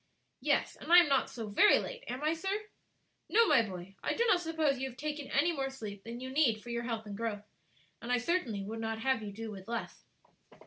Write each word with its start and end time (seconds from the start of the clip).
"Yes; 0.39 0.75
and 0.77 0.91
I 0.91 0.97
am 0.97 1.07
not 1.09 1.29
so 1.29 1.45
very 1.47 1.77
late, 1.77 2.03
am 2.07 2.23
I, 2.23 2.33
sir?" 2.33 2.49
"No, 3.29 3.45
my 3.47 3.61
boy, 3.61 3.95
I 4.01 4.15
do 4.15 4.25
not 4.25 4.41
suppose 4.41 4.79
you 4.79 4.89
have 4.89 4.97
taken 4.97 5.27
any 5.29 5.51
more 5.51 5.69
sleep 5.69 6.03
than 6.03 6.19
you 6.19 6.31
need 6.31 6.63
for 6.63 6.71
your 6.71 6.85
health 6.85 7.05
and 7.05 7.15
growth; 7.15 7.45
and 8.01 8.11
I 8.11 8.17
certainly 8.17 8.63
would 8.63 8.79
not 8.79 8.97
have 9.01 9.21
you 9.21 9.31
do 9.31 9.51
with 9.51 9.67
less." 9.67 10.03